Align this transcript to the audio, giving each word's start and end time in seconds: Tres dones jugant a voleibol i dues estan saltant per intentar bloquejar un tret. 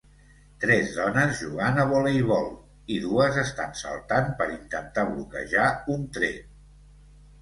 Tres 0.61 0.87
dones 0.99 1.41
jugant 1.41 1.77
a 1.83 1.83
voleibol 1.91 2.49
i 2.95 2.99
dues 3.05 3.37
estan 3.43 3.77
saltant 3.85 4.33
per 4.41 4.49
intentar 4.57 5.05
bloquejar 5.15 5.69
un 5.99 6.13
tret. 6.17 6.53